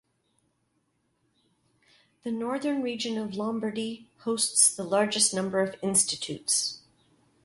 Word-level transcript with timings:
The 2.23 2.31
northern 2.31 2.81
region 2.81 3.19
of 3.19 3.35
Lombardy 3.35 4.07
hosts 4.21 4.75
the 4.75 4.83
largest 4.83 5.31
number 5.31 5.61
of 5.61 5.75
institutes. 5.83 6.81